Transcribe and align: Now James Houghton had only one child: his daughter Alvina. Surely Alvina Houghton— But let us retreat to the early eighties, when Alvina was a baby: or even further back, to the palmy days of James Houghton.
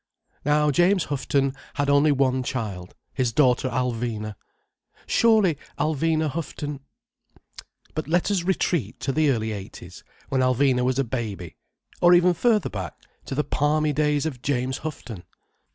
Now 0.43 0.71
James 0.71 1.03
Houghton 1.03 1.53
had 1.75 1.87
only 1.87 2.11
one 2.11 2.41
child: 2.41 2.95
his 3.13 3.31
daughter 3.31 3.69
Alvina. 3.69 4.33
Surely 5.05 5.59
Alvina 5.77 6.27
Houghton— 6.27 6.79
But 7.93 8.07
let 8.07 8.31
us 8.31 8.41
retreat 8.41 8.99
to 9.01 9.11
the 9.11 9.29
early 9.29 9.51
eighties, 9.51 10.03
when 10.29 10.41
Alvina 10.41 10.83
was 10.83 10.97
a 10.97 11.03
baby: 11.03 11.55
or 12.01 12.15
even 12.15 12.33
further 12.33 12.71
back, 12.71 12.99
to 13.25 13.35
the 13.35 13.43
palmy 13.43 13.93
days 13.93 14.25
of 14.25 14.41
James 14.41 14.79
Houghton. 14.79 15.21